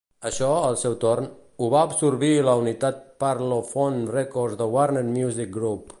Això, 0.27 0.47
al 0.69 0.77
seu 0.83 0.95
torn, 1.03 1.27
ho 1.61 1.67
va 1.73 1.83
absorbir 1.89 2.31
la 2.49 2.57
unitat 2.63 3.05
Parlophone 3.25 4.03
Records 4.17 4.61
de 4.63 4.73
Warner 4.79 5.09
Music 5.15 5.59
Group. 5.61 5.87